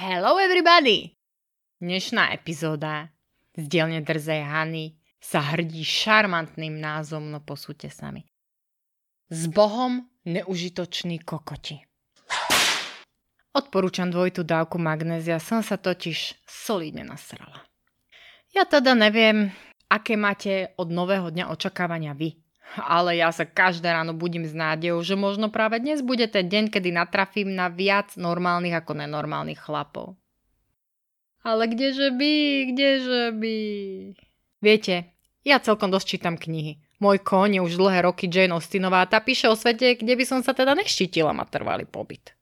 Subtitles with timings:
[0.00, 1.12] Hello everybody!
[1.76, 3.12] Dnešná epizóda
[3.52, 8.24] z dielne Drzej Hany sa hrdí šarmantným názvom, no posúďte sami.
[9.28, 11.84] S Bohom neužitočný kokoti.
[13.52, 17.60] Odporúčam dvojitú dávku magnézia, som sa totiž solidne nasrala.
[18.56, 19.52] Ja teda neviem,
[19.92, 22.40] aké máte od nového dňa očakávania vy,
[22.78, 26.70] ale ja sa každé ráno budím s nádejou, že možno práve dnes bude ten deň,
[26.70, 30.14] kedy natrafím na viac normálnych ako nenormálnych chlapov.
[31.40, 32.32] Ale kdeže by,
[32.74, 33.54] kdeže by...
[34.60, 36.78] Viete, ja celkom dosť čítam knihy.
[37.00, 40.24] Môj koň je už dlhé roky Jane Austenová a tá píše o svete, kde by
[40.28, 42.36] som sa teda neštítila ma trvalý pobyt.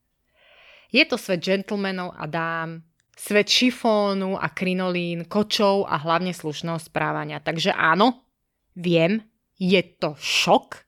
[0.91, 2.83] Je to svet gentlemanov a dám,
[3.15, 7.39] svet šifónu a krinolín, kočov a hlavne slušného správania.
[7.39, 8.27] Takže áno,
[8.75, 9.23] viem,
[9.59, 10.87] je to šok,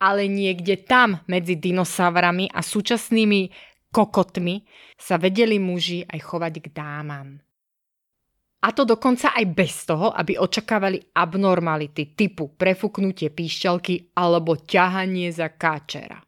[0.00, 3.52] ale niekde tam medzi dinosaurami a súčasnými
[3.92, 4.64] kokotmi
[4.96, 7.36] sa vedeli muži aj chovať k dámam.
[8.60, 15.48] A to dokonca aj bez toho, aby očakávali abnormality typu prefúknutie píšťalky alebo ťahanie za
[15.48, 16.20] káčera.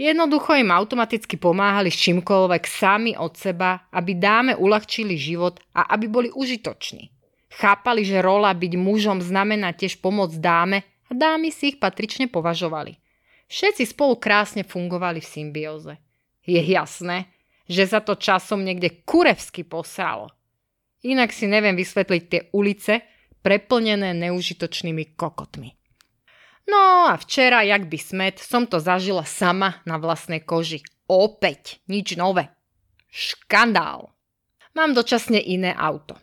[0.00, 6.06] Jednoducho im automaticky pomáhali s čímkoľvek sami od seba, aby dáme uľahčili život a aby
[6.08, 7.10] boli užitoční.
[7.50, 12.94] Chápali, že rola byť mužom znamená tiež pomôcť dáme a dámy si ich patrične považovali.
[13.50, 15.98] Všetci spolu krásne fungovali v symbióze.
[16.46, 17.26] Je jasné,
[17.66, 20.30] že sa to časom niekde kurevsky posralo.
[21.02, 23.02] Inak si neviem vysvetliť tie ulice,
[23.42, 25.74] preplnené neužitočnými kokotmi.
[26.70, 30.86] No a včera, jak by smet, som to zažila sama na vlastnej koži.
[31.10, 32.54] Opäť, nič nové.
[33.10, 34.14] Škandál.
[34.78, 36.14] Mám dočasne iné auto.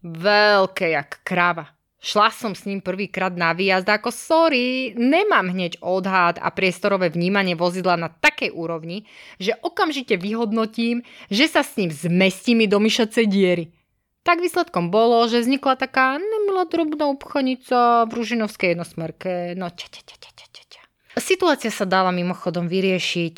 [0.00, 1.75] Veľké jak krava.
[2.06, 7.58] Šla som s ním prvýkrát na výjazd ako sorry, nemám hneď odhad a priestorové vnímanie
[7.58, 9.10] vozidla na takej úrovni,
[9.42, 11.02] že okamžite vyhodnotím,
[11.34, 12.78] že sa s ním zmestí mi do
[13.26, 13.74] diery.
[14.22, 19.58] Tak výsledkom bolo, že vznikla taká nemilá drobná upchanica v Ružinovskej jednosmerke.
[19.58, 20.82] No ča, ča, ča, ča, ča, ča.
[21.18, 23.34] Situácia sa dala mimochodom vyriešiť,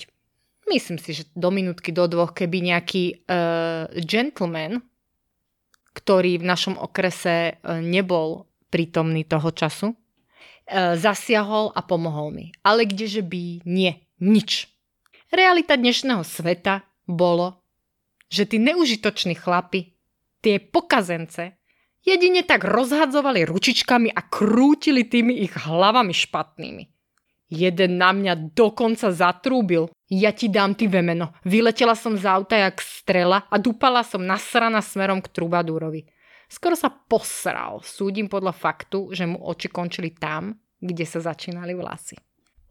[0.68, 4.84] myslím si, že do minútky, do dvoch, keby nejaký uh, gentleman,
[5.96, 9.96] ktorý v našom okrese uh, nebol prítomný toho času, e,
[10.96, 12.46] zasiahol a pomohol mi.
[12.62, 14.68] Ale kdeže by nie, nič.
[15.28, 17.60] Realita dnešného sveta bolo,
[18.28, 19.92] že tí neužitoční chlapi,
[20.40, 21.56] tie pokazence,
[22.04, 26.84] jedine tak rozhadzovali ručičkami a krútili tými ich hlavami špatnými.
[27.48, 29.88] Jeden na mňa dokonca zatrúbil.
[30.12, 31.32] Ja ti dám ty vemeno.
[31.48, 36.04] Vyletela som z auta jak strela a dúpala som nasrana smerom k trubadúrovi.
[36.48, 37.84] Skoro sa posral.
[37.84, 42.16] Súdim podľa faktu, že mu oči končili tam, kde sa začínali vlasy.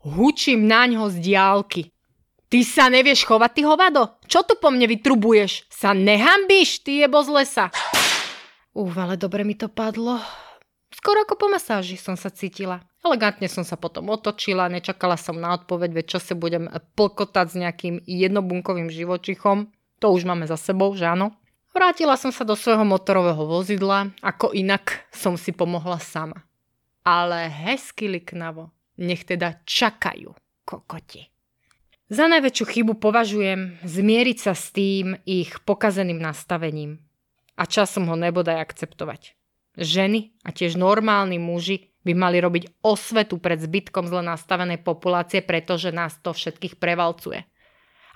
[0.01, 1.81] Hučím na ňo z diálky.
[2.47, 4.17] Ty sa nevieš chovať, ty hovado?
[4.25, 5.67] Čo tu po mne vytrubuješ?
[5.67, 7.65] Sa nehambíš, ty jebo z lesa?
[8.71, 10.17] Uf, dobre mi to padlo.
[10.95, 12.81] Skoro ako po masáži som sa cítila.
[13.03, 17.55] Elegantne som sa potom otočila, nečakala som na odpoveď, veď čo sa budem plkotať s
[17.59, 19.69] nejakým jednobunkovým živočichom.
[19.99, 21.35] To už máme za sebou, že áno?
[21.75, 26.47] Vrátila som sa do svojho motorového vozidla, ako inak som si pomohla sama.
[27.03, 30.31] Ale hezky liknavo, nech teda čakajú
[30.67, 31.27] kokoti.
[32.07, 37.03] Za najväčšiu chybu považujem zmieriť sa s tým ich pokazeným nastavením
[37.59, 39.35] a časom ho nebodaj akceptovať.
[39.75, 45.91] Ženy a tiež normálni muži by mali robiť osvetu pred zbytkom zle nastavenej populácie, pretože
[45.91, 47.43] nás to všetkých prevalcuje–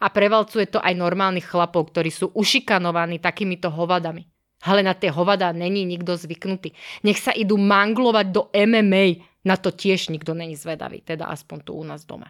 [0.01, 4.25] a prevalcuje to aj normálnych chlapov, ktorí sú ušikanovaní takýmito hovadami.
[4.65, 6.73] Ale na tie hovada není nikto zvyknutý.
[7.05, 11.71] Nech sa idú manglovať do MMA, na to tiež nikto není zvedavý, teda aspoň tu
[11.73, 12.29] u nás doma.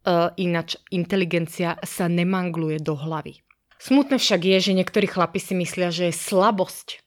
[0.00, 3.44] Uh, ináč inteligencia sa nemangluje do hlavy.
[3.80, 7.00] Smutné však je, že niektorí chlapi si myslia, že je slabosť,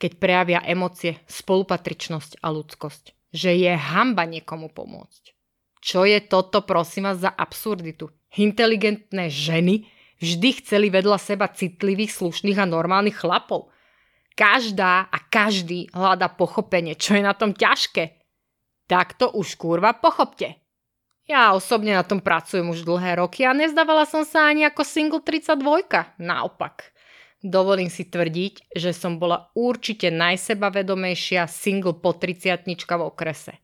[0.00, 3.12] keď prejavia emócie, spolupatričnosť a ľudskosť.
[3.32, 5.36] Že je hamba niekomu pomôcť.
[5.84, 8.08] Čo je toto, prosím vás, za absurditu?
[8.36, 9.86] Inteligentné ženy
[10.18, 13.70] vždy chceli vedľa seba citlivých, slušných a normálnych chlapov.
[14.34, 18.18] Každá a každý hľada pochopenie, čo je na tom ťažké.
[18.90, 20.58] Tak to už kurva pochopte.
[21.24, 25.22] Ja osobne na tom pracujem už dlhé roky a nezdávala som sa ani ako single
[25.24, 25.56] 32.
[26.20, 26.92] Naopak.
[27.40, 33.56] Dovolím si tvrdiť, že som bola určite najsebavedomejšia single po 30 v okrese.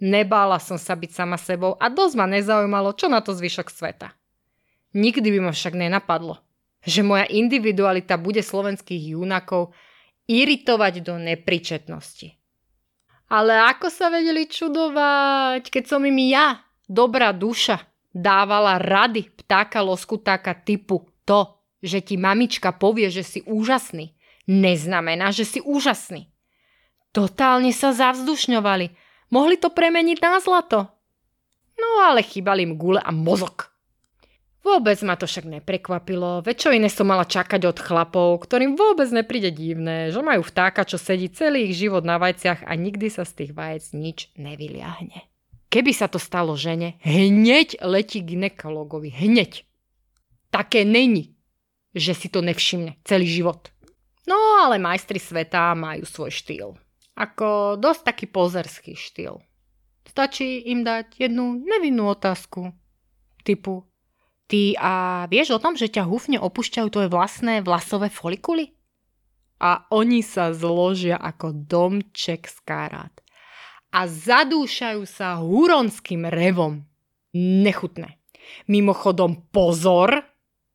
[0.00, 4.17] Nebála som sa byť sama sebou a dosť ma nezaujímalo, čo na to zvyšok sveta.
[4.96, 6.40] Nikdy by ma však nenapadlo,
[6.80, 9.76] že moja individualita bude slovenských júnakov
[10.28, 12.38] iritovať do nepričetnosti.
[13.28, 20.56] Ale ako sa vedeli čudovať, keď som im ja, dobrá duša, dávala rady ptáka loskutáka
[20.56, 24.16] typu to, že ti mamička povie, že si úžasný,
[24.48, 26.32] neznamená, že si úžasný.
[27.12, 28.86] Totálne sa zavzdušňovali.
[29.28, 30.88] Mohli to premeniť na zlato.
[31.76, 33.68] No ale chýbali im gule a mozog.
[34.68, 39.08] Vôbec ma to však neprekvapilo, veď čo iné som mala čakať od chlapov, ktorým vôbec
[39.08, 43.24] nepríde divné, že majú vtáka, čo sedí celý ich život na vajciach a nikdy sa
[43.24, 45.24] z tých vajec nič nevyliahne.
[45.72, 49.64] Keby sa to stalo žene, hneď letí ginekologovi, hneď.
[50.52, 51.32] Také není,
[51.96, 53.72] že si to nevšimne celý život.
[54.28, 56.76] No ale majstri sveta majú svoj štýl.
[57.16, 59.40] Ako dosť taký pozerský štýl.
[60.04, 62.76] Stačí im dať jednu nevinnú otázku.
[63.48, 63.87] Typu,
[64.48, 64.92] Ty a
[65.28, 68.72] vieš o tom, že ťa húfne opúšťajú tvoje vlastné vlasové folikuly?
[69.60, 73.12] A oni sa zložia ako domček z karát.
[73.92, 76.80] A zadúšajú sa huronským revom.
[77.36, 78.16] Nechutné.
[78.72, 80.24] Mimochodom pozor,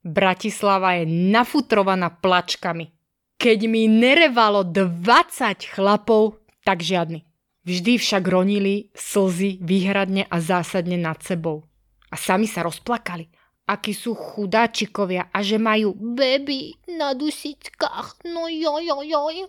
[0.05, 2.93] Bratislava je nafutrovaná plačkami.
[3.41, 7.25] Keď mi nerevalo 20 chlapov, tak žiadny.
[7.65, 11.65] Vždy však ronili slzy výhradne a zásadne nad sebou.
[12.11, 13.32] A sami sa rozplakali
[13.67, 18.27] akí sú chudáčikovia a že majú baby na dusičkách.
[18.27, 19.47] No joj, joj.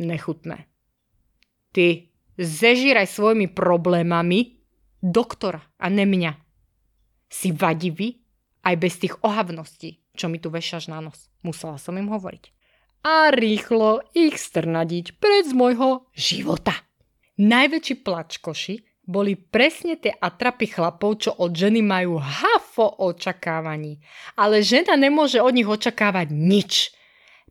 [0.00, 0.68] Nechutné.
[1.74, 4.58] Ty zežíraj svojimi problémami
[5.00, 6.32] doktora a ne mňa.
[7.30, 8.22] Si vadivý
[8.62, 11.28] aj bez tých ohavností, čo mi tu vešaš na nos.
[11.42, 12.44] Musela som im hovoriť.
[13.04, 16.72] A rýchlo ich strnadiť pred z môjho života.
[17.36, 24.00] Najväčší plačkoši boli presne tie atrapy chlapov, čo od ženy majú hafo očakávaní.
[24.36, 26.92] Ale žena nemôže od nich očakávať nič.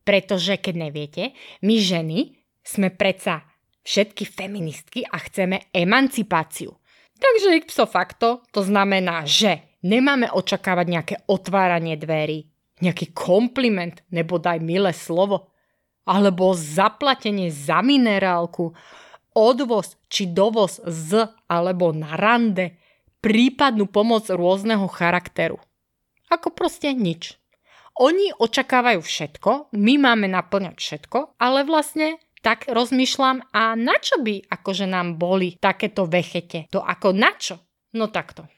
[0.03, 1.23] Pretože, keď neviete,
[1.63, 2.19] my ženy
[2.65, 3.45] sme predsa
[3.83, 6.75] všetky feministky a chceme emancipáciu.
[7.19, 12.51] Takže ipso facto to znamená, že nemáme očakávať nejaké otváranie dverí,
[12.83, 15.53] nejaký kompliment nebo daj milé slovo,
[16.03, 18.75] alebo zaplatenie za minerálku,
[19.37, 22.77] odvoz či dovoz z alebo na rande,
[23.23, 25.57] prípadnú pomoc rôzneho charakteru.
[26.29, 27.37] Ako proste nič.
[28.01, 34.49] Oni očakávajú všetko, my máme naplňať všetko, ale vlastne tak rozmýšľam a na čo by
[34.49, 36.67] akože nám boli takéto vechete?
[36.73, 37.61] To ako na čo?
[37.93, 38.49] No takto.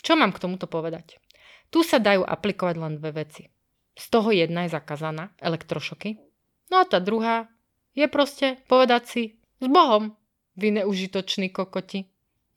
[0.00, 1.18] Čo mám k tomuto povedať?
[1.68, 3.50] Tu sa dajú aplikovať len dve veci.
[3.98, 6.16] Z toho jedna je zakázaná, elektrošoky.
[6.70, 7.50] No a tá druhá
[7.98, 9.22] je proste povedať si
[9.58, 10.14] s Bohom,
[10.56, 12.04] vy neužitoční kokoti.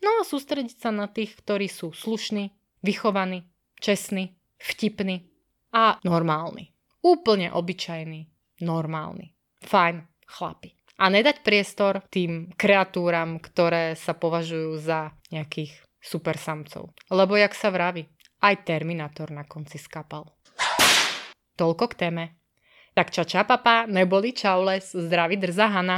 [0.03, 2.53] No a sústrediť sa na tých, ktorí sú slušní,
[2.85, 3.49] vychovaní,
[3.81, 5.25] čestní, vtipní
[5.73, 6.73] a normálni.
[7.01, 8.29] Úplne obyčajní,
[8.61, 9.33] normálni.
[9.65, 10.73] Fajn, chlapi.
[10.97, 16.93] A nedať priestor tým kreatúram, ktoré sa považujú za nejakých super samcov.
[17.13, 18.05] Lebo jak sa vraví,
[18.41, 20.25] aj Terminátor na konci skapal.
[21.57, 22.23] Toľko k téme.
[22.97, 25.95] Tak ča ča papa, neboli čaules, zdraví drza Hana.